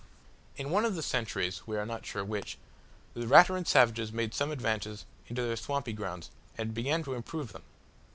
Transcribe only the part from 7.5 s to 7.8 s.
them.